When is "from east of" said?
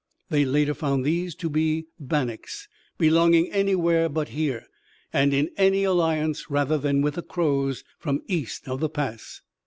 7.99-8.79